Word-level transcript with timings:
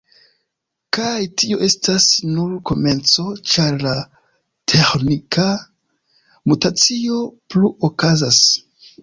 Kaj 0.95 1.09
tio 1.41 1.59
estas 1.67 2.07
nur 2.37 2.55
komenco, 2.69 3.25
ĉar 3.51 3.77
la 3.85 3.93
teĥnika 4.73 5.47
mutacio 6.49 7.23
plu 7.53 7.73
okazas. 7.91 8.43